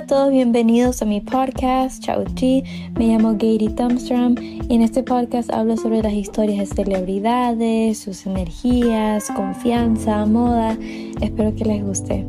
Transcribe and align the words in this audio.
A 0.00 0.06
todos, 0.06 0.30
bienvenidos 0.30 1.02
a 1.02 1.04
mi 1.04 1.20
podcast, 1.20 2.02
Chao 2.02 2.24
Chi. 2.34 2.62
Me 2.98 3.08
llamo 3.08 3.32
Gary 3.32 3.68
Thumbstrom 3.68 4.34
y 4.38 4.74
en 4.74 4.80
este 4.80 5.02
podcast 5.02 5.52
hablo 5.52 5.76
sobre 5.76 6.02
las 6.02 6.14
historias 6.14 6.70
de 6.70 6.74
celebridades, 6.74 7.98
sus 7.98 8.24
energías, 8.24 9.30
confianza, 9.36 10.24
moda. 10.24 10.78
Espero 11.20 11.54
que 11.54 11.64
les 11.66 11.84
guste. 11.84 12.24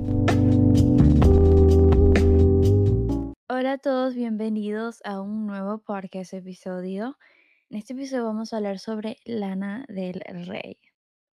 Hola 3.48 3.73
a 3.73 3.77
todos, 3.77 4.15
bienvenidos 4.15 4.99
a 5.05 5.21
un 5.21 5.48
nuevo 5.48 5.77
podcast 5.77 6.34
episodio. 6.34 7.17
En 7.70 7.77
este 7.77 7.93
episodio 7.93 8.26
vamos 8.26 8.51
a 8.51 8.57
hablar 8.57 8.79
sobre 8.79 9.15
Lana 9.23 9.85
del 9.88 10.20
Rey. 10.45 10.90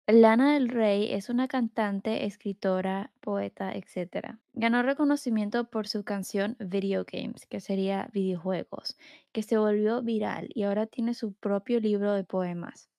Lana 0.08 0.54
del 0.56 0.68
Rey 0.68 1.14
es 1.14 1.30
una 1.30 1.48
cantante, 1.48 2.26
escritora, 2.26 3.12
poeta, 3.22 3.72
etc. 3.74 4.40
Ganó 4.54 4.84
reconocimiento 4.84 5.70
por 5.70 5.88
su 5.88 6.04
canción 6.04 6.58
Video 6.60 7.06
Games, 7.10 7.46
que 7.46 7.60
sería 7.60 8.10
videojuegos, 8.12 8.98
que 9.32 9.44
se 9.44 9.58
volvió 9.58 10.02
viral 10.02 10.50
y 10.54 10.64
ahora 10.64 10.88
tiene 10.88 11.14
su 11.14 11.34
propio 11.34 11.80
libro 11.80 12.14
de 12.14 12.24
poemas. 12.24 12.90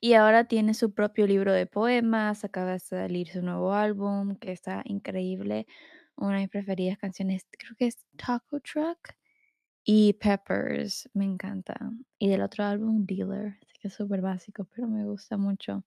Y 0.00 0.14
ahora 0.14 0.44
tiene 0.44 0.74
su 0.74 0.94
propio 0.94 1.26
libro 1.26 1.52
de 1.52 1.66
poemas, 1.66 2.44
acaba 2.44 2.72
de 2.72 2.80
salir 2.80 3.28
su 3.28 3.42
nuevo 3.42 3.74
álbum, 3.74 4.36
que 4.36 4.52
está 4.52 4.82
increíble. 4.84 5.66
Una 6.16 6.36
de 6.36 6.42
mis 6.42 6.50
preferidas 6.50 6.98
canciones, 6.98 7.46
creo 7.50 7.74
que 7.76 7.86
es 7.88 7.98
Taco 8.16 8.60
Truck 8.60 9.17
y 9.90 10.12
Peppers, 10.12 11.08
me 11.14 11.24
encanta. 11.24 11.74
Y 12.18 12.28
del 12.28 12.42
otro 12.42 12.62
álbum, 12.64 13.06
Dealer, 13.06 13.56
que 13.80 13.88
es 13.88 13.94
súper 13.94 14.20
básico, 14.20 14.66
pero 14.66 14.86
me 14.86 15.06
gusta 15.06 15.38
mucho. 15.38 15.82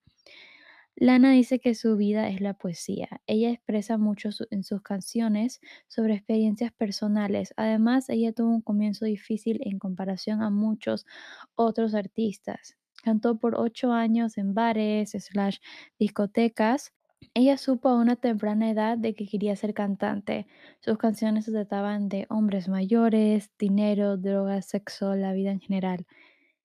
Lana 0.96 1.30
dice 1.34 1.60
que 1.60 1.76
su 1.76 1.98
vida 1.98 2.28
es 2.30 2.42
la 2.42 2.56
poesía. 2.56 3.22
Ella 3.28 3.52
expresa 3.52 4.00
mucho 4.00 4.30
en 4.50 4.64
sus 4.64 4.82
canciones 4.82 5.62
sobre 5.88 6.16
experiencias 6.16 6.72
personales. 6.72 7.54
Además, 7.58 8.10
ella 8.10 8.34
tuvo 8.34 8.50
un 8.50 8.62
comienzo 8.62 9.06
difícil 9.06 9.60
en 9.66 9.78
comparación 9.78 10.42
a 10.42 10.50
muchos 10.50 11.06
otros 11.54 11.94
artistas. 11.94 12.78
Cantó 13.04 13.38
por 13.38 13.54
ocho 13.56 13.92
años 13.94 14.36
en 14.40 14.56
bares, 14.56 15.12
slash 15.12 15.58
discotecas. 16.00 16.92
Ella 17.34 17.58
supo 17.58 17.90
a 17.90 17.96
una 17.96 18.16
temprana 18.18 18.70
edad 18.70 18.98
de 18.98 19.14
que 19.16 19.26
quería 19.28 19.56
ser 19.56 19.74
cantante. 19.74 20.48
Sus 20.80 20.98
canciones 20.98 21.46
se 21.46 21.52
trataban 21.52 22.10
de 22.10 22.26
hombres 22.30 22.68
mayores, 22.68 23.52
dinero, 23.58 24.18
drogas, 24.18 24.66
sexo, 24.68 25.16
la 25.16 25.32
vida 25.34 25.52
en 25.52 25.60
general. 25.62 26.06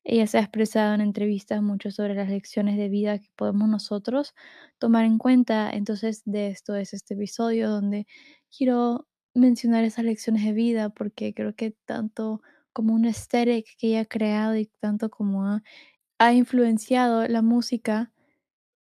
Ella 0.05 0.27
se 0.29 0.39
ha 0.39 0.43
expresado 0.43 0.95
en 0.95 1.01
entrevistas 1.03 1.63
mucho 1.63 1.91
sobre 1.91 2.15
las 2.15 2.29
lecciones 2.31 2.77
de 2.79 2.89
vida 2.89 3.19
que 3.19 3.29
podemos 3.37 3.69
nosotros 3.69 4.35
tomar 4.79 5.05
en 5.07 5.19
cuenta. 5.19 5.71
Entonces, 5.71 6.23
de 6.27 6.49
esto 6.49 6.77
es 6.77 6.95
este 6.95 7.15
episodio 7.15 7.71
donde 7.71 8.07
quiero 8.57 9.09
mencionar 9.35 9.85
esas 9.85 10.05
lecciones 10.05 10.45
de 10.45 10.53
vida 10.53 10.91
porque 10.91 11.35
creo 11.35 11.55
que 11.57 11.73
tanto 11.87 12.43
como 12.73 12.95
un 12.95 13.05
aesthetic 13.07 13.67
que 13.79 13.89
ella 13.89 14.03
ha 14.03 14.05
creado 14.07 14.57
y 14.57 14.67
tanto 14.81 15.11
como 15.11 15.47
ha, 15.47 15.63
ha 16.19 16.33
influenciado 16.35 17.27
la 17.29 17.43
música, 17.43 18.13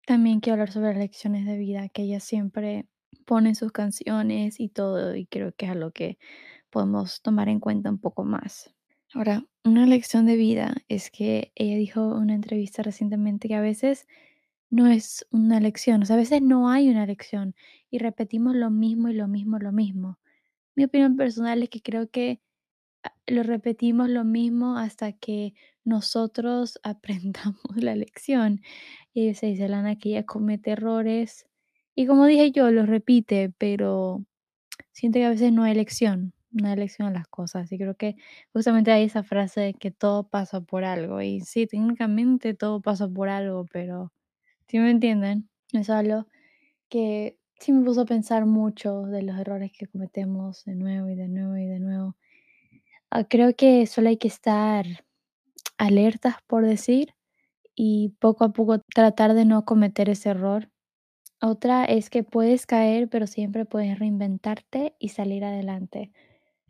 también 0.06 0.40
quiero 0.40 0.56
hablar 0.56 0.72
sobre 0.72 0.90
las 0.90 0.98
lecciones 0.98 1.46
de 1.46 1.58
vida 1.58 1.90
que 1.90 2.04
ella 2.04 2.20
siempre 2.20 2.88
pone 3.26 3.56
sus 3.56 3.72
canciones 3.72 4.60
y 4.60 4.70
todo, 4.70 5.16
y 5.16 5.26
creo 5.26 5.54
que 5.56 5.66
es 5.66 5.72
algo 5.72 5.92
que 5.92 6.18
podemos 6.70 7.22
tomar 7.22 7.50
en 7.50 7.60
cuenta 7.60 7.90
un 7.90 8.00
poco 8.00 8.24
más. 8.24 8.74
Ahora, 9.14 9.46
una 9.66 9.86
lección 9.86 10.26
de 10.26 10.38
vida 10.38 10.76
es 10.90 11.12
que 11.12 11.52
ella 11.56 11.78
dijo 11.78 12.16
en 12.18 12.24
una 12.24 12.34
entrevista 12.36 12.84
recientemente 12.84 13.48
que 13.48 13.56
a 13.56 13.62
veces 13.62 14.08
no 14.70 14.88
es 14.88 15.28
una 15.32 15.60
lección, 15.60 16.04
o 16.04 16.06
sea, 16.06 16.16
a 16.16 16.20
veces 16.20 16.42
no 16.42 16.70
hay 16.70 16.90
una 16.90 17.06
lección 17.06 17.56
y 17.90 18.00
repetimos 18.00 18.56
lo 18.56 18.70
mismo 18.72 19.10
y 19.10 19.14
lo 19.14 19.28
mismo, 19.28 19.60
lo 19.60 19.72
mismo. 19.72 20.20
Mi 20.76 20.86
opinión 20.86 21.18
personal 21.18 21.64
es 21.64 21.70
que 21.70 21.82
creo 21.82 22.10
que 22.10 22.42
lo 23.28 23.44
repetimos 23.44 24.10
lo 24.10 24.24
mismo 24.24 24.78
hasta 24.78 25.14
que 25.14 25.54
nosotros 25.84 26.80
aprendamos 26.84 27.62
la 27.76 27.96
lección. 27.96 28.62
Y 29.14 29.34
se 29.36 29.48
dice 29.48 29.68
Lana 29.70 29.98
que 29.98 30.10
ella 30.10 30.26
comete 30.26 30.72
errores 30.72 31.48
y 31.96 32.08
como 32.08 32.26
dije 32.26 32.52
yo, 32.52 32.72
lo 32.72 32.86
repite, 32.86 33.54
pero 33.58 34.26
siento 34.92 35.20
que 35.20 35.26
a 35.26 35.30
veces 35.32 35.54
no 35.54 35.64
hay 35.64 35.76
lección 35.76 36.34
una 36.54 36.74
elección 36.74 37.08
a 37.08 37.12
las 37.12 37.28
cosas. 37.28 37.72
Y 37.72 37.78
creo 37.78 37.96
que 37.96 38.16
justamente 38.54 38.92
hay 38.92 39.04
esa 39.06 39.24
frase 39.24 39.62
de 39.62 39.74
que 39.74 39.92
todo 39.92 40.28
pasa 40.30 40.62
por 40.62 40.84
algo. 40.84 41.22
Y 41.22 41.42
sí, 41.42 41.68
técnicamente 41.68 42.54
todo 42.54 42.82
pasa 42.82 43.08
por 43.08 43.30
algo, 43.30 43.66
pero 43.72 44.12
si 44.68 44.80
me 44.80 44.92
entienden, 44.92 45.50
es 45.74 45.90
algo 45.90 46.28
que 46.90 47.38
sí 47.60 47.74
me 47.74 47.86
puso 47.86 48.02
a 48.02 48.06
pensar 48.06 48.46
mucho 48.46 49.04
de 49.04 49.24
los 49.24 49.38
errores 49.40 49.72
que 49.78 49.88
cometemos 49.88 50.66
de 50.66 50.76
nuevo 50.76 51.10
y 51.10 51.16
de 51.16 51.28
nuevo 51.30 51.58
y 51.58 51.68
de 51.68 51.80
nuevo. 51.80 52.18
Ah, 53.14 53.26
creo 53.26 53.54
que 53.56 53.86
solo 53.88 54.08
hay 54.10 54.16
que 54.18 54.28
estar 54.30 54.86
alertas, 55.78 56.36
por 56.48 56.66
decir, 56.66 57.14
y 57.76 58.10
poco 58.20 58.46
a 58.46 58.54
poco 58.54 58.80
tratar 58.94 59.34
de 59.36 59.46
no 59.46 59.66
cometer 59.66 60.10
ese 60.10 60.30
error. 60.32 60.70
Otra 61.42 61.86
es 61.86 62.10
que 62.10 62.24
puedes 62.24 62.66
caer, 62.68 63.10
pero 63.10 63.28
siempre 63.28 63.66
puedes 63.66 64.00
reinventarte 64.00 64.96
y 65.00 65.10
salir 65.10 65.46
adelante. 65.46 66.12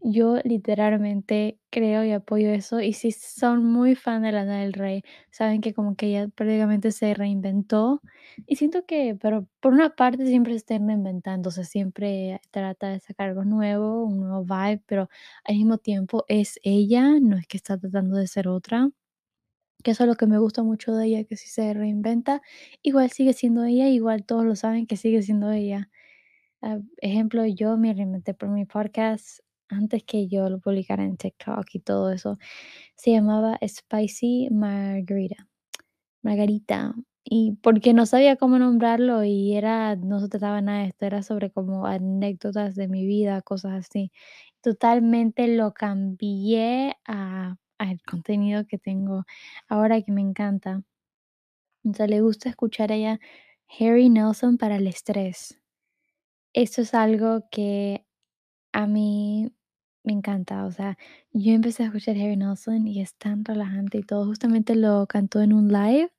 Yo 0.04 0.38
literalmente 0.44 1.60
creo 1.70 2.04
y 2.04 2.12
apoyo 2.12 2.50
eso. 2.50 2.80
Y 2.82 2.94
si 2.94 3.12
son 3.12 3.64
muy 3.66 3.94
fan 3.96 4.24
de 4.24 4.32
Lana 4.32 4.60
del 4.62 4.74
Rey, 4.74 5.04
saben 5.30 5.62
que 5.62 5.74
como 5.76 5.96
que 5.96 6.08
ella 6.08 6.28
prácticamente 6.30 6.92
se 6.92 7.14
reinventó. 7.14 8.02
Y 8.48 8.56
siento 8.56 8.84
que, 8.86 9.16
pero 9.22 9.48
por 9.60 9.74
una 9.74 9.96
parte 9.96 10.26
siempre 10.26 10.54
se 10.54 10.58
está 10.58 11.64
siempre 11.64 12.42
trata 12.50 12.90
de 12.90 13.00
sacar 13.00 13.30
algo 13.30 13.44
nuevo, 13.46 14.04
un 14.06 14.20
nuevo 14.22 14.44
vibe, 14.44 14.82
pero 14.88 15.08
al 15.44 15.56
mismo 15.56 15.78
tiempo 15.78 16.26
es 16.28 16.60
ella, 16.64 17.20
no 17.22 17.38
es 17.38 17.46
que 17.48 17.58
está 17.58 17.78
tratando 17.78 18.18
de 18.18 18.28
ser 18.28 18.48
otra. 18.48 18.90
Que 19.84 19.92
eso 19.92 20.04
es 20.04 20.08
lo 20.10 20.16
que 20.16 20.28
me 20.28 20.38
gusta 20.40 20.64
mucho 20.64 20.94
de 20.96 21.08
ella, 21.08 21.24
que 21.26 21.38
si 21.38 21.48
se 21.50 21.74
reinventa, 21.74 22.42
igual 22.84 23.10
sigue 23.12 23.34
siendo 23.34 23.64
ella, 23.66 23.88
igual 23.90 24.26
todos 24.26 24.46
lo 24.46 24.56
saben 24.56 24.88
que 24.88 24.98
sigue 24.98 25.22
siendo 25.24 25.52
ella. 25.52 25.90
Ah, 26.62 26.80
ejemplo, 27.02 27.46
yo 27.48 27.78
me 27.78 27.94
reinventé 27.94 28.34
por 28.36 28.50
mi 28.50 28.66
podcast 28.66 29.40
antes 29.72 30.04
que 30.04 30.28
yo 30.28 30.50
lo 30.50 30.60
publicara 30.60 31.04
en 31.04 31.18
TikTok 31.18 31.66
y 31.74 31.80
todo 31.80 32.12
eso, 32.12 32.38
se 32.96 33.12
llamaba 33.12 33.60
Spicy 33.68 34.50
Margarita. 34.52 35.48
Margarita. 36.24 36.96
Y 37.24 37.54
porque 37.62 37.94
no 37.94 38.06
sabía 38.06 38.36
cómo 38.38 38.60
nombrarlo 38.60 39.24
y 39.24 39.56
era, 39.56 39.96
no 39.96 40.20
se 40.20 40.30
trataba 40.30 40.62
nada 40.62 40.80
de 40.84 40.88
esto, 40.90 41.06
era 41.06 41.24
sobre 41.24 41.52
como 41.52 41.86
anécdotas 41.86 42.76
de 42.76 42.88
mi 42.88 43.06
vida, 43.06 43.42
cosas 43.42 43.74
así. 43.88 44.12
Totalmente 44.62 45.48
lo 45.48 45.74
cambié 45.74 46.96
a, 47.08 47.58
al 47.78 48.02
contenido 48.04 48.66
que 48.68 48.78
tengo 48.80 49.26
ahora 49.70 50.02
que 50.02 50.12
me 50.12 50.22
encanta. 50.22 50.84
O 51.84 51.94
sea, 51.94 52.08
le 52.08 52.22
gusta 52.22 52.50
escuchar 52.50 52.92
a 52.92 52.96
ella 52.96 53.20
Harry 53.80 54.10
Nelson 54.10 54.58
para 54.58 54.78
el 54.78 54.88
estrés. 54.88 55.60
Esto 56.54 56.82
es 56.82 56.94
algo 56.94 57.48
que 57.50 58.06
a 58.74 58.88
mí 58.88 59.52
me 60.04 60.14
encanta, 60.14 60.66
o 60.66 60.72
sea, 60.72 60.98
yo 61.34 61.54
empecé 61.54 61.84
a 61.84 61.88
escuchar 61.88 62.16
Harry 62.18 62.36
Nelson 62.38 62.88
y 62.88 63.02
es 63.02 63.16
tan 63.16 63.46
relajante 63.46 64.00
y 64.00 64.04
todo. 64.04 64.26
Justamente 64.26 64.76
lo 64.76 65.06
cantó 65.08 65.42
en 65.42 65.54
un 65.54 65.68
live 65.70 66.12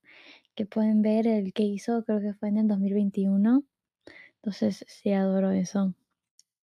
que 0.55 0.67
pueden 0.67 1.03
ver 1.03 1.27
el 1.27 1.53
que 1.53 1.65
hizo, 1.65 2.05
creo 2.05 2.21
que 2.21 2.35
fue 2.35 2.49
en 2.51 2.59
el 2.59 2.69
2021. 2.69 3.65
Entonces, 4.37 4.85
sí, 4.89 5.13
adoro 5.13 5.51
eso. 5.53 5.95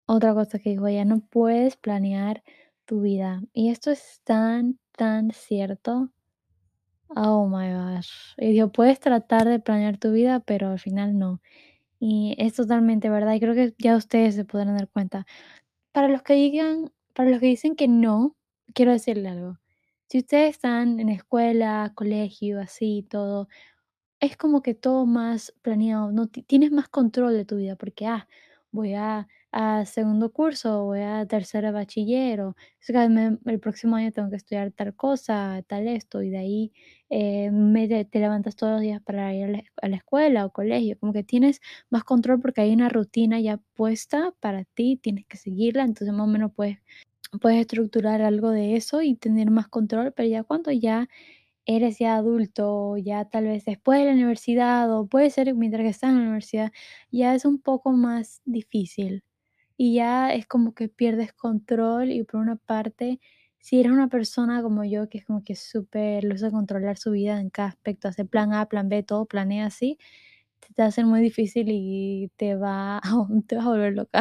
Otra 0.06 0.34
cosa 0.34 0.58
que 0.58 0.70
dijo 0.70 0.86
ella, 0.86 1.04
no 1.04 1.20
puedes 1.20 1.76
planear 1.76 2.42
tu 2.86 3.02
vida. 3.02 3.42
Y 3.52 3.70
esto 3.70 3.90
es 3.90 4.20
tan, 4.24 4.78
tan 4.96 5.30
cierto. 5.32 6.10
Oh 7.08 7.48
my 7.48 7.72
gosh. 7.72 8.34
Y 8.38 8.52
dijo, 8.52 8.72
puedes 8.72 9.00
tratar 9.00 9.46
de 9.46 9.60
planear 9.60 9.98
tu 9.98 10.12
vida, 10.12 10.40
pero 10.40 10.70
al 10.70 10.78
final 10.78 11.18
no. 11.18 11.40
Y 12.00 12.34
es 12.38 12.54
totalmente 12.54 13.10
verdad. 13.10 13.34
Y 13.34 13.40
creo 13.40 13.54
que 13.54 13.74
ya 13.78 13.96
ustedes 13.96 14.34
se 14.34 14.44
podrán 14.44 14.76
dar 14.76 14.88
cuenta. 14.88 15.26
Para 15.92 16.08
los 16.08 16.22
que 16.22 16.34
digan, 16.34 16.92
para 17.14 17.30
los 17.30 17.40
que 17.40 17.46
dicen 17.46 17.76
que 17.76 17.88
no, 17.88 18.36
quiero 18.74 18.92
decirle 18.92 19.28
algo. 19.30 19.58
Si 20.08 20.18
ustedes 20.18 20.50
están 20.52 21.00
en 21.00 21.08
escuela, 21.10 21.92
colegio, 21.96 22.60
así, 22.60 23.06
todo, 23.10 23.48
es 24.20 24.36
como 24.36 24.62
que 24.62 24.74
todo 24.74 25.06
más 25.06 25.54
planeado, 25.62 26.12
no 26.12 26.28
ti 26.28 26.42
tienes 26.42 26.72
más 26.72 26.88
control 26.88 27.34
de 27.34 27.44
tu 27.46 27.56
vida, 27.56 27.76
porque, 27.76 28.06
ah, 28.06 28.28
voy 28.72 28.94
a 28.94 29.28
a 29.56 29.84
segundo 29.86 30.32
curso, 30.32 30.84
voy 30.84 31.00
a 31.00 31.26
tercero 31.26 31.68
de 31.68 31.72
bachiller, 31.74 32.40
o 32.42 32.56
sea, 32.80 33.08
me 33.08 33.38
el 33.46 33.60
próximo 33.60 33.96
año 33.96 34.10
tengo 34.12 34.28
que 34.30 34.36
estudiar 34.36 34.72
tal 34.72 34.94
cosa, 34.96 35.62
tal 35.68 35.86
esto, 35.88 36.22
y 36.22 36.30
de 36.30 36.38
ahí, 36.38 36.72
eh, 37.10 37.50
te 38.10 38.18
levantas 38.20 38.56
todos 38.56 38.72
los 38.74 38.80
días 38.82 39.00
para 39.02 39.32
ir 39.34 39.44
a 39.44 39.48
la 39.48 39.62
a 39.82 39.88
la 39.88 39.96
escuela 39.96 40.44
o 40.46 40.52
colegio, 40.52 40.98
como 40.98 41.12
que 41.12 41.22
tienes 41.24 41.60
más 41.90 42.04
control 42.04 42.40
porque 42.40 42.62
hay 42.62 42.72
una 42.74 42.88
rutina 42.88 43.38
ya 43.40 43.58
puesta 43.74 44.34
para 44.40 44.64
ti, 44.64 44.96
tienes 45.00 45.26
que 45.26 45.36
seguirla, 45.36 45.84
entonces 45.84 46.12
más 46.14 46.24
o 46.26 46.30
menos 46.30 46.52
puedes 46.54 46.78
puedes 47.40 47.60
estructurar 47.60 48.22
algo 48.22 48.50
de 48.50 48.76
eso 48.76 49.02
y 49.02 49.14
tener 49.16 49.50
más 49.50 49.68
control, 49.68 50.12
pero 50.14 50.28
ya 50.28 50.44
cuando 50.44 50.70
ya 50.72 51.08
eres 51.66 51.98
ya 51.98 52.16
adulto, 52.16 52.96
ya 52.98 53.24
tal 53.26 53.44
vez 53.46 53.64
después 53.66 54.00
de 54.00 54.06
la 54.06 54.12
universidad 54.12 54.92
o 54.98 55.06
puede 55.08 55.30
ser 55.30 55.54
mientras 55.54 55.82
que 55.84 55.90
estás 55.90 56.10
en 56.10 56.16
la 56.18 56.22
universidad, 56.24 56.72
ya 57.10 57.34
es 57.34 57.44
un 57.46 57.60
poco 57.60 57.92
más 57.92 58.42
difícil 58.44 59.24
y 59.76 59.94
ya 59.96 60.32
es 60.34 60.46
como 60.46 60.74
que 60.74 60.88
pierdes 60.88 61.32
control 61.32 62.10
y 62.12 62.24
por 62.24 62.40
una 62.40 62.56
parte, 62.56 63.20
si 63.58 63.80
eres 63.80 63.92
una 63.92 64.08
persona 64.08 64.62
como 64.62 64.84
yo 64.84 65.08
que 65.08 65.18
es 65.18 65.24
como 65.26 65.42
que 65.44 65.56
súper 65.56 66.28
gusta 66.30 66.50
controlar 66.50 66.98
su 66.98 67.10
vida 67.12 67.40
en 67.40 67.50
cada 67.50 67.68
aspecto, 67.68 68.08
hacer 68.08 68.26
plan 68.28 68.52
A, 68.52 68.66
plan 68.68 68.88
B, 68.88 69.02
todo 69.02 69.26
planea 69.26 69.66
así, 69.66 69.98
te 70.76 70.82
va 70.82 70.88
a 70.88 70.92
ser 70.92 71.06
muy 71.06 71.20
difícil 71.20 71.66
y 71.70 72.30
te 72.36 72.56
va 72.56 73.00
te 73.48 73.56
vas 73.56 73.66
a 73.66 73.70
volver 73.70 73.94
loca. 73.94 74.20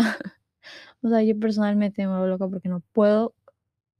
O 1.01 1.09
sea, 1.09 1.21
yo 1.23 1.37
personalmente 1.39 2.01
me 2.03 2.09
vuelvo 2.09 2.27
loca 2.27 2.47
porque 2.49 2.69
no 2.69 2.81
puedo 2.93 3.35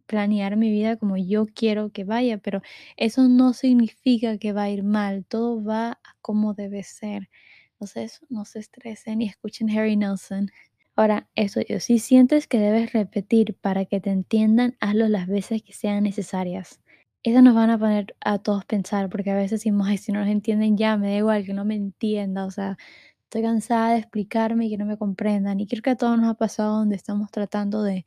planear 0.08 0.58
mi 0.58 0.72
vida 0.72 0.98
como 0.98 1.18
yo 1.18 1.48
quiero 1.48 1.92
que 1.92 2.04
vaya, 2.06 2.38
pero 2.40 2.62
eso 2.98 3.28
no 3.30 3.54
significa 3.54 4.38
que 4.38 4.54
va 4.54 4.64
a 4.64 4.70
ir 4.72 4.84
mal, 4.84 5.26
todo 5.26 5.64
va 5.64 6.00
como 6.22 6.54
debe 6.54 6.84
ser. 6.84 7.30
Entonces, 7.74 8.22
no 8.30 8.46
se 8.46 8.60
estresen 8.60 9.22
y 9.22 9.28
escuchen 9.30 9.70
Harry 9.72 9.98
Nelson. 9.98 10.50
Ahora, 10.96 11.28
eso 11.36 11.60
yo, 11.68 11.80
si 11.80 11.98
sientes 11.98 12.48
que 12.48 12.60
debes 12.60 12.94
repetir 12.94 13.56
para 13.60 13.86
que 13.86 14.00
te 14.00 14.12
entiendan, 14.12 14.76
hazlo 14.80 15.08
las 15.08 15.28
veces 15.28 15.64
que 15.64 15.74
sean 15.74 16.04
necesarias. 16.04 16.82
Eso 17.24 17.42
nos 17.42 17.56
van 17.56 17.72
a 17.72 17.80
poner 17.80 18.16
a 18.22 18.38
todos 18.40 18.64
pensar, 18.66 19.10
porque 19.10 19.32
a 19.32 19.36
veces 19.36 19.52
decimos, 19.62 19.88
ay, 19.88 19.98
si 19.98 20.12
no 20.12 20.20
nos 20.20 20.30
entienden 20.30 20.78
ya, 20.78 20.96
me 20.98 21.10
da 21.12 21.18
igual 21.18 21.46
que 21.46 21.54
no 21.54 21.66
me 21.66 21.76
entienda, 21.76 22.46
o 22.46 22.52
sea, 22.52 22.78
estoy 23.24 23.42
cansada 23.42 23.94
de 23.94 24.00
explicarme 24.00 24.68
y 24.68 24.70
que 24.70 24.78
no 24.78 24.86
me 24.86 24.98
comprendan. 24.98 25.60
Y 25.60 25.66
creo 25.68 25.82
que 25.82 25.90
a 25.92 25.96
todos 25.96 26.20
nos 26.20 26.30
ha 26.30 26.36
pasado 26.36 26.78
donde 26.78 26.96
estamos 26.96 27.32
tratando 27.32 27.82
de 27.84 28.06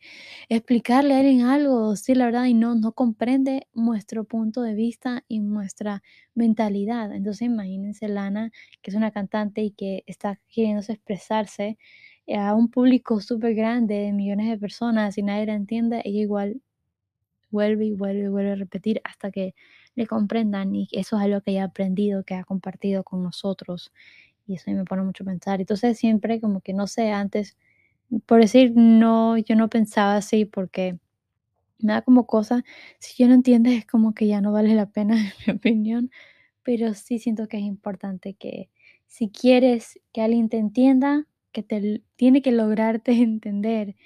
explicarle 0.48 1.14
a 1.14 1.18
alguien 1.20 1.42
algo, 1.42 1.90
decir 1.92 2.16
la 2.18 2.26
verdad, 2.26 2.44
y 2.46 2.54
no, 2.54 2.74
no 2.76 2.92
comprende 2.92 3.66
nuestro 3.74 4.22
punto 4.24 4.62
de 4.62 4.74
vista 4.74 5.24
y 5.28 5.40
nuestra 5.40 6.02
mentalidad. 6.34 7.12
Entonces 7.12 7.42
imagínense 7.48 8.06
Lana, 8.08 8.52
que 8.82 8.90
es 8.92 8.96
una 8.96 9.10
cantante 9.10 9.62
y 9.62 9.72
que 9.72 10.04
está 10.06 10.38
queriéndose 10.48 10.92
expresarse 10.92 11.78
a 12.34 12.54
un 12.54 12.68
público 12.70 13.20
súper 13.20 13.54
grande 13.54 13.94
de 13.96 14.12
millones 14.12 14.48
de 14.50 14.58
personas 14.58 15.18
y 15.18 15.22
nadie 15.22 15.46
la 15.46 15.54
entiende, 15.54 16.02
ella 16.04 16.20
igual 16.20 16.60
vuelve 17.50 17.86
y 17.86 17.92
vuelve 17.94 18.24
y 18.24 18.28
vuelve 18.28 18.52
a 18.52 18.56
repetir 18.56 19.00
hasta 19.04 19.30
que 19.30 19.54
le 19.94 20.06
comprendan 20.06 20.74
y 20.74 20.88
eso 20.92 21.16
es 21.16 21.22
algo 21.24 21.40
que 21.40 21.52
ella 21.52 21.62
ha 21.64 21.66
aprendido, 21.66 22.24
que 22.24 22.34
ha 22.34 22.44
compartido 22.44 23.04
con 23.04 23.22
nosotros 23.22 23.92
y 24.46 24.54
eso 24.54 24.70
me 24.72 24.84
pone 24.84 25.02
mucho 25.02 25.24
a 25.24 25.26
pensar. 25.26 25.60
Entonces 25.60 25.98
siempre 25.98 26.40
como 26.40 26.60
que 26.60 26.74
no 26.74 26.86
sé, 26.86 27.10
antes, 27.12 27.56
por 28.26 28.40
decir 28.40 28.72
no, 28.76 29.38
yo 29.38 29.56
no 29.56 29.68
pensaba 29.70 30.16
así 30.16 30.44
porque 30.46 30.98
me 31.78 31.92
da 31.92 32.02
como 32.02 32.26
cosa, 32.26 32.64
si 32.98 33.22
yo 33.22 33.28
no 33.28 33.34
entiendes 33.34 33.74
es 33.78 33.86
como 33.86 34.14
que 34.14 34.26
ya 34.28 34.40
no 34.40 34.52
vale 34.52 34.74
la 34.74 34.86
pena 34.90 35.16
en 35.18 35.32
mi 35.46 35.52
opinión, 35.54 36.10
pero 36.64 36.94
sí 36.94 37.18
siento 37.20 37.48
que 37.48 37.58
es 37.58 37.64
importante 37.64 38.34
que 38.34 38.70
si 39.06 39.30
quieres 39.30 40.00
que 40.12 40.22
alguien 40.22 40.48
te 40.50 40.58
entienda, 40.58 41.26
que 41.62 42.02
tiene 42.16 42.42
que 42.42 42.52
lograrte 42.52 43.12
entender. 43.22 43.96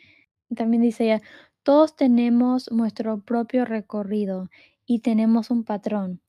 También 0.54 0.82
dice 0.82 1.04
ella, 1.04 1.22
todos 1.62 1.96
tenemos 1.96 2.70
nuestro 2.72 3.22
propio 3.22 3.64
recorrido 3.64 4.50
y 4.86 5.00
tenemos 5.00 5.50
un 5.50 5.64
patrón. 5.64 6.20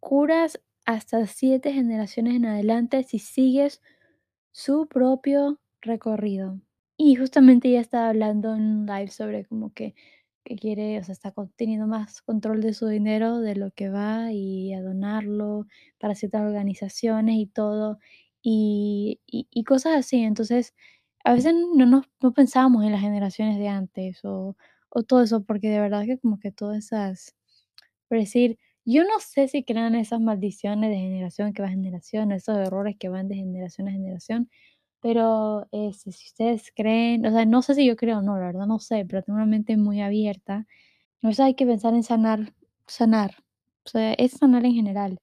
Curas 0.00 0.60
hasta 0.86 1.26
siete 1.26 1.72
generaciones 1.72 2.36
en 2.36 2.46
adelante 2.46 3.02
si 3.04 3.18
sigues 3.18 3.82
su 4.52 4.88
propio 4.88 5.60
recorrido. 5.82 6.60
Y 6.96 7.14
justamente 7.16 7.68
ella 7.68 7.80
estaba 7.80 8.08
hablando 8.08 8.54
en 8.54 8.62
un 8.62 8.86
live 8.86 9.08
sobre 9.10 9.44
como 9.46 9.72
que, 9.72 9.94
que 10.44 10.56
quiere, 10.56 10.98
o 10.98 11.04
sea, 11.04 11.12
está 11.12 11.32
teniendo 11.56 11.86
más 11.86 12.22
control 12.22 12.60
de 12.62 12.74
su 12.74 12.88
dinero, 12.88 13.40
de 13.40 13.56
lo 13.56 13.70
que 13.72 13.88
va 13.90 14.32
y 14.32 14.72
a 14.74 14.82
donarlo 14.82 15.66
para 15.98 16.14
ciertas 16.16 16.42
organizaciones 16.42 17.36
y 17.36 17.46
todo, 17.46 17.98
y, 18.50 19.20
y, 19.26 19.46
y 19.50 19.64
cosas 19.64 19.96
así. 19.98 20.18
Entonces, 20.22 20.74
a 21.24 21.34
veces 21.34 21.54
no 21.54 21.86
nos 21.86 22.06
no 22.22 22.32
pensábamos 22.32 22.84
en 22.84 22.92
las 22.92 23.00
generaciones 23.02 23.58
de 23.58 23.68
antes 23.68 24.24
o, 24.24 24.56
o 24.90 25.02
todo 25.04 25.22
eso, 25.22 25.44
porque 25.44 25.68
de 25.70 25.80
verdad 25.80 26.04
que 26.06 26.18
como 26.18 26.38
que 26.40 26.52
todas 26.52 26.78
esas 26.78 27.34
por 28.08 28.18
decir, 28.18 28.58
yo 28.84 29.02
no 29.04 29.20
sé 29.20 29.48
si 29.48 29.64
crean 29.64 29.94
esas 29.94 30.20
maldiciones 30.20 30.90
de 30.90 30.96
generación 30.96 31.52
que 31.52 31.62
va 31.62 31.68
a 31.68 31.70
generación, 31.70 32.32
esos 32.32 32.56
errores 32.58 32.96
que 32.98 33.08
van 33.08 33.28
de 33.28 33.36
generación 33.36 33.88
a 33.88 33.92
generación, 33.92 34.50
pero, 35.00 35.68
este, 35.72 36.12
si 36.12 36.26
ustedes 36.28 36.72
creen, 36.76 37.26
o 37.26 37.30
sea, 37.32 37.46
no 37.46 37.62
sé 37.62 37.74
si 37.76 37.86
yo 37.86 37.96
creo 37.96 38.18
o 38.18 38.22
no, 38.22 38.36
la 38.38 38.46
verdad 38.46 38.66
no 38.66 38.78
sé, 38.80 39.04
pero 39.08 39.22
tengo 39.22 39.36
una 39.38 39.46
mente 39.46 39.76
muy 39.76 40.00
abierta. 40.02 40.66
A 41.22 41.28
veces 41.28 41.40
hay 41.42 41.54
que 41.54 41.66
pensar 41.66 41.94
en 41.94 42.02
sanar 42.04 42.54
sanar, 42.88 43.36
o 43.86 43.90
sea, 43.90 44.14
es 44.14 44.32
sanar 44.32 44.64
en 44.66 44.74
general 44.74 45.18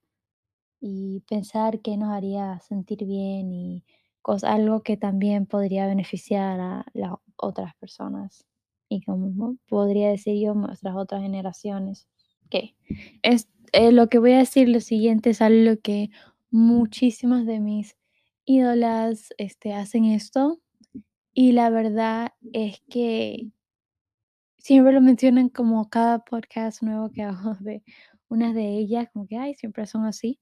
y 0.80 1.20
pensar 1.28 1.80
qué 1.80 1.96
nos 1.96 2.10
haría 2.10 2.60
sentir 2.60 3.04
bien 3.06 3.52
y 3.52 3.84
cos 4.22 4.44
algo 4.44 4.82
que 4.82 4.96
también 4.96 5.46
podría 5.46 5.86
beneficiar 5.86 6.60
a 6.60 6.86
las 6.94 7.12
otras 7.36 7.74
personas 7.76 8.46
y 8.88 9.02
como 9.02 9.56
podría 9.68 10.10
decir 10.10 10.42
yo, 10.42 10.54
nuestras 10.54 10.96
otras 10.96 11.22
generaciones. 11.22 12.08
¿Qué? 12.50 12.76
Es, 13.22 13.48
eh, 13.72 13.92
lo 13.92 14.08
que 14.08 14.18
voy 14.18 14.32
a 14.32 14.38
decir 14.38 14.68
lo 14.68 14.80
siguiente 14.80 15.30
es 15.30 15.42
algo 15.42 15.80
que 15.82 16.10
muchísimas 16.50 17.46
de 17.46 17.60
mis 17.60 17.96
ídolas, 18.44 19.30
este, 19.38 19.74
hacen 19.74 20.04
esto, 20.04 20.60
y 21.34 21.52
la 21.52 21.70
verdad 21.70 22.32
es 22.52 22.82
que 22.88 23.50
siempre 24.58 24.92
lo 24.92 25.00
mencionan 25.00 25.48
como 25.48 25.88
cada 25.90 26.20
podcast 26.20 26.82
nuevo 26.82 27.10
que 27.10 27.22
hago 27.22 27.54
de 27.60 27.82
unas 28.28 28.54
de 28.54 28.78
ellas, 28.78 29.08
como 29.12 29.26
que, 29.26 29.36
ay, 29.36 29.54
siempre 29.54 29.86
son 29.86 30.04
así, 30.04 30.40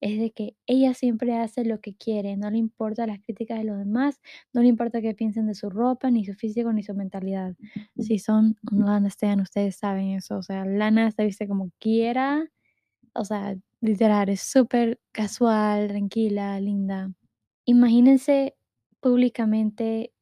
es 0.00 0.18
de 0.20 0.30
que 0.32 0.56
ella 0.66 0.94
siempre 0.94 1.36
hace 1.36 1.64
lo 1.64 1.80
que 1.80 1.94
quiere, 1.94 2.36
no 2.36 2.50
le 2.50 2.58
importa 2.58 3.06
las 3.06 3.20
críticas 3.20 3.58
de 3.58 3.64
los 3.64 3.78
demás, 3.78 4.20
no 4.52 4.62
le 4.62 4.68
importa 4.68 5.00
qué 5.02 5.14
piensen 5.14 5.46
de 5.46 5.54
su 5.54 5.70
ropa, 5.70 6.10
ni 6.10 6.24
su 6.24 6.34
físico, 6.34 6.72
ni 6.72 6.82
su 6.82 6.94
mentalidad. 6.94 7.54
Si 7.98 8.18
son 8.18 8.56
Lana 8.70 9.08
Stan, 9.08 9.40
ustedes 9.40 9.76
saben 9.76 10.08
eso, 10.10 10.36
o 10.38 10.42
sea, 10.42 10.64
Lana 10.64 11.10
se 11.10 11.24
viste 11.24 11.48
como 11.48 11.70
quiera, 11.78 12.46
o 13.14 13.24
sea, 13.24 13.56
literal, 13.80 14.28
es 14.28 14.42
súper 14.42 15.00
casual, 15.12 15.88
tranquila, 15.88 16.60
linda. 16.60 17.12
Imagínense 17.66 18.56
públicamente 19.00 20.12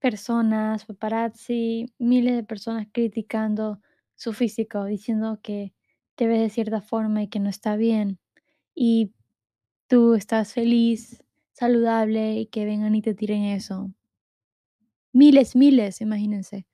personas, 0.00 0.84
paparazzi, 0.86 1.86
miles 1.98 2.36
de 2.36 2.44
personas 2.44 2.88
criticando 2.92 3.80
su 4.16 4.32
físico, 4.32 4.84
diciendo 4.84 5.40
que 5.42 5.74
te 6.16 6.26
ves 6.28 6.40
de 6.40 6.50
cierta 6.50 6.80
forma 6.82 7.22
y 7.22 7.28
que 7.28 7.40
no 7.40 7.48
está 7.50 7.76
bien. 7.76 8.18
Y 8.74 9.12
tú 9.86 10.14
estás 10.14 10.52
feliz, 10.52 11.22
saludable 11.52 12.34
y 12.40 12.46
que 12.46 12.64
vengan 12.64 12.94
y 12.94 13.02
te 13.02 13.14
tiren 13.14 13.44
eso. 13.44 13.92
Miles, 15.12 15.54
miles, 15.56 16.00
imagínense. 16.00 16.66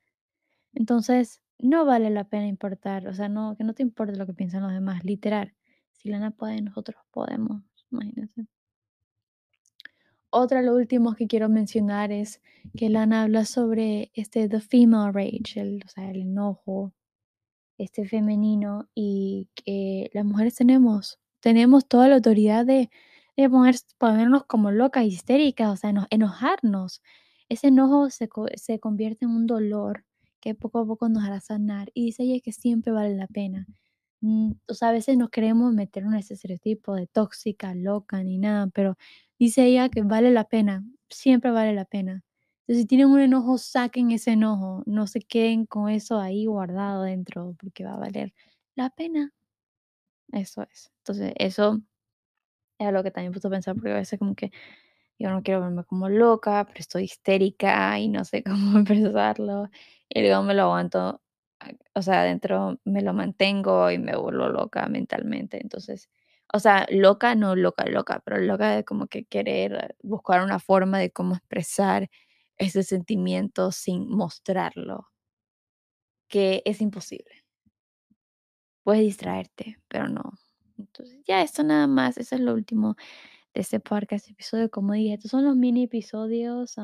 Entonces, 0.73 1.41
no 1.59 1.85
vale 1.85 2.09
la 2.09 2.25
pena 2.25 2.47
importar, 2.47 3.07
o 3.07 3.13
sea, 3.13 3.29
no, 3.29 3.55
que 3.57 3.63
no 3.63 3.73
te 3.73 3.83
importe 3.83 4.17
lo 4.17 4.25
que 4.25 4.33
piensan 4.33 4.63
los 4.63 4.73
demás, 4.73 5.03
literal. 5.03 5.53
Si 5.93 6.09
Lana 6.09 6.31
puede, 6.31 6.61
nosotros 6.61 6.97
podemos, 7.11 7.61
imagínense. 7.91 8.47
Otra, 10.31 10.61
lo 10.61 10.73
último 10.75 11.13
que 11.13 11.27
quiero 11.27 11.49
mencionar 11.49 12.11
es 12.11 12.41
que 12.75 12.89
Lana 12.89 13.23
habla 13.23 13.45
sobre 13.45 14.11
este 14.15 14.49
the 14.49 14.61
female 14.61 15.11
rage, 15.11 15.59
el, 15.59 15.83
o 15.85 15.89
sea, 15.89 16.09
el 16.09 16.21
enojo, 16.21 16.93
este 17.77 18.07
femenino 18.07 18.89
y 18.95 19.49
que 19.55 20.09
las 20.13 20.25
mujeres 20.25 20.55
tenemos, 20.55 21.19
tenemos 21.41 21.87
toda 21.87 22.07
la 22.07 22.15
autoridad 22.15 22.65
de, 22.65 22.89
de 23.37 23.49
poner- 23.49 23.75
ponernos 23.97 24.45
como 24.45 24.71
locas, 24.71 25.05
histéricas, 25.05 25.69
o 25.71 25.75
sea, 25.77 25.89
eno- 25.91 26.07
enojarnos. 26.11 27.01
Ese 27.49 27.67
enojo 27.67 28.09
se, 28.09 28.29
se 28.55 28.79
convierte 28.79 29.25
en 29.25 29.31
un 29.31 29.47
dolor 29.47 30.05
que 30.39 30.55
poco 30.55 30.79
a 30.79 30.85
poco 30.87 31.09
nos 31.09 31.23
hará 31.23 31.39
sanar 31.41 31.91
y 31.93 32.05
dice 32.05 32.23
ella 32.23 32.41
que 32.43 32.51
siempre 32.53 32.91
vale 32.93 33.15
la 33.15 33.27
pena. 33.27 33.67
Mm, 34.21 34.51
o 34.67 34.73
sea, 34.73 34.89
a 34.89 34.91
veces 34.91 35.17
no 35.17 35.29
queremos 35.29 35.73
meter 35.73 36.03
en 36.03 36.13
ese 36.13 36.35
estereotipo 36.35 36.95
de 36.95 37.07
tóxica, 37.07 37.73
loca, 37.75 38.23
ni 38.23 38.37
nada, 38.37 38.67
pero 38.73 38.97
dice 39.39 39.65
ella 39.65 39.89
que 39.89 40.03
vale 40.03 40.31
la 40.31 40.45
pena, 40.45 40.83
siempre 41.09 41.51
vale 41.51 41.73
la 41.73 41.85
pena. 41.85 42.23
Entonces, 42.61 42.83
si 42.83 42.85
tienen 42.87 43.07
un 43.07 43.19
enojo, 43.19 43.57
saquen 43.57 44.11
ese 44.11 44.31
enojo, 44.33 44.83
no 44.85 45.07
se 45.07 45.21
queden 45.21 45.65
con 45.65 45.89
eso 45.89 46.19
ahí 46.19 46.45
guardado 46.45 47.03
dentro, 47.03 47.55
porque 47.59 47.83
va 47.83 47.93
a 47.95 47.97
valer 47.99 48.33
la 48.75 48.89
pena. 48.91 49.33
Eso 50.33 50.63
es. 50.63 50.91
Entonces, 50.99 51.33
eso 51.37 51.81
Es 52.79 52.87
algo 52.87 53.03
que 53.03 53.11
también 53.11 53.31
puedo 53.33 53.49
pensar 53.49 53.75
porque 53.75 53.91
a 53.91 53.95
veces 53.95 54.19
como 54.19 54.35
que 54.35 54.51
yo 55.19 55.29
no 55.29 55.43
quiero 55.43 55.61
verme 55.61 55.83
como 55.85 56.09
loca, 56.09 56.65
pero 56.65 56.79
estoy 56.79 57.03
histérica 57.05 57.99
y 57.99 58.07
no 58.09 58.25
sé 58.25 58.43
cómo 58.45 58.79
expresarlo. 58.79 59.69
Y 60.09 60.21
luego 60.21 60.43
me 60.43 60.53
lo 60.55 60.63
aguanto, 60.63 61.21
o 61.95 62.01
sea, 62.01 62.21
adentro 62.21 62.79
me 62.85 63.01
lo 63.01 63.13
mantengo 63.13 63.91
y 63.91 63.99
me 63.99 64.15
vuelvo 64.17 64.49
loca 64.49 64.87
mentalmente. 64.87 65.61
Entonces, 65.61 66.09
o 66.53 66.59
sea, 66.59 66.87
loca, 66.91 67.35
no 67.35 67.55
loca, 67.55 67.85
loca, 67.85 68.21
pero 68.25 68.37
loca 68.39 68.71
de 68.75 68.83
como 68.85 69.07
que 69.07 69.25
querer 69.25 69.95
buscar 70.03 70.43
una 70.43 70.59
forma 70.59 70.99
de 70.99 71.11
cómo 71.11 71.35
expresar 71.35 72.09
ese 72.57 72.83
sentimiento 72.83 73.71
sin 73.71 74.09
mostrarlo, 74.09 75.07
que 76.27 76.63
es 76.65 76.81
imposible. 76.81 77.40
Puedes 78.83 79.03
distraerte, 79.03 79.77
pero 79.87 80.07
no. 80.07 80.33
Entonces, 80.77 81.19
ya 81.25 81.41
esto 81.41 81.63
nada 81.63 81.87
más, 81.87 82.17
eso 82.17 82.35
es 82.35 82.41
lo 82.41 82.53
último 82.53 82.95
de 83.53 83.61
este 83.61 83.79
podcast 83.79 84.29
episodio. 84.29 84.69
Como 84.71 84.93
dije, 84.93 85.13
estos 85.13 85.31
son 85.31 85.45
los 85.45 85.55
mini 85.55 85.83
episodios. 85.83 86.75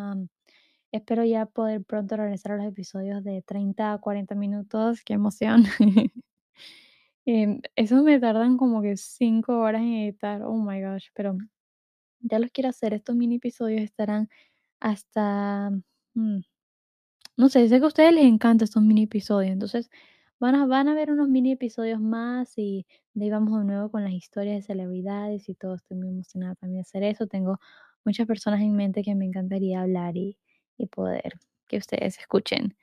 espero 0.92 1.26
ya 1.26 1.46
poder 1.46 1.84
pronto 1.84 2.18
regresar 2.18 2.54
a 2.54 2.58
los 2.58 2.68
episodios 2.68 3.24
de 3.24 3.42
30 3.42 3.94
a 3.94 3.98
40 4.00 4.36
minutos. 4.36 5.04
Qué 5.04 5.14
emoción. 5.14 5.66
Em, 7.30 7.60
esos 7.76 8.04
me 8.04 8.22
tardan 8.22 8.56
como 8.56 8.82
que 8.82 8.96
5 8.96 9.60
horas 9.60 9.82
en 9.82 9.94
editar. 9.96 10.44
Oh 10.44 10.56
my 10.56 10.82
gosh, 10.82 11.08
pero 11.14 11.38
ya 12.22 12.40
los 12.40 12.52
quiero 12.52 12.70
hacer. 12.70 12.94
Estos 12.94 13.16
mini 13.18 13.36
episodios 13.36 13.82
estarán 13.82 14.30
hasta... 14.80 15.72
Mm, 16.14 16.40
no 17.38 17.50
sé, 17.50 17.68
sé 17.70 17.80
que 17.80 17.86
a 17.86 17.88
ustedes 17.88 18.14
les 18.14 18.26
encantan 18.26 18.66
estos 18.66 18.82
mini 18.84 19.04
episodios. 19.04 19.52
Entonces 19.52 19.90
van 20.40 20.56
a, 20.56 20.66
van 20.66 20.88
a 20.88 20.94
ver 20.94 21.12
unos 21.12 21.30
mini 21.30 21.52
episodios 21.54 22.00
más 22.00 22.58
y 22.58 22.86
de 23.14 23.26
ahí 23.26 23.32
vamos 23.32 23.60
de 23.60 23.66
nuevo 23.66 23.90
con 23.90 24.04
las 24.04 24.14
historias 24.14 24.58
de 24.58 24.62
celebridades 24.62 25.50
y 25.50 25.56
todo. 25.56 25.76
Estoy 25.76 25.98
muy 25.98 26.10
emocionada 26.10 26.56
también 26.56 26.78
de 26.78 26.82
hacer 26.82 27.04
eso. 27.04 27.28
Tengo 27.28 27.60
muchas 28.06 28.28
personas 28.28 28.62
en 28.62 28.76
mente 28.76 29.04
que 29.04 29.16
me 29.16 29.26
encantaría 29.26 29.82
hablar 29.82 30.16
y, 30.16 30.38
y 30.78 30.88
poder 30.88 31.34
que 31.68 31.78
ustedes 31.78 32.20
escuchen. 32.20 32.76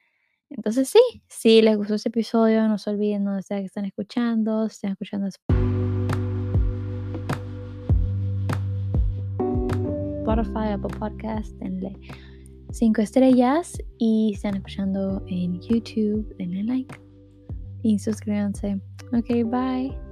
Entonces 0.50 0.88
sí, 0.88 1.23
si 1.28 1.62
les 1.62 1.76
gustó 1.76 1.94
este 1.94 2.11
episodio, 2.11 2.68
no 2.68 2.78
se 2.78 2.90
olviden 2.90 3.25
donde 3.25 3.42
sea 3.42 3.58
que 3.58 3.66
están 3.66 3.87
escuchando, 3.87 4.68
si 4.68 4.75
están 4.75 4.92
escuchando 4.92 5.28
Spotify, 10.25 10.73
Apple 10.73 10.96
Podcast, 10.99 11.52
denle 11.56 11.96
5 12.70 13.00
estrellas 13.00 13.78
y 13.99 14.30
si 14.30 14.34
están 14.34 14.56
escuchando 14.56 15.25
en 15.28 15.61
YouTube, 15.61 16.34
denle 16.37 16.64
like 16.64 17.03
y 17.85 17.99
suscríbanse. 17.99 18.81
Ok, 19.12 19.29
bye. 19.45 20.03